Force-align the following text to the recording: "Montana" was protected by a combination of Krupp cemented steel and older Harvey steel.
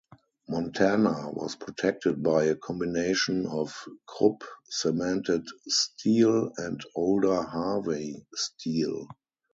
"Montana" 0.49 1.29
was 1.31 1.55
protected 1.55 2.23
by 2.23 2.45
a 2.45 2.55
combination 2.55 3.45
of 3.45 3.71
Krupp 4.07 4.41
cemented 4.67 5.45
steel 5.67 6.51
and 6.57 6.81
older 6.95 7.43
Harvey 7.43 8.25
steel. 8.33 9.05